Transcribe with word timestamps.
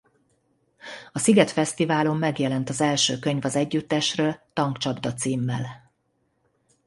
A 1.11 1.19
Sziget 1.19 1.51
Fesztiválon 1.51 2.17
megjelent 2.17 2.69
az 2.69 2.81
első 2.81 3.19
könyv 3.19 3.45
az 3.45 3.55
együttesről 3.55 4.39
Tankcsapda 4.53 5.13
címmel. 5.13 5.91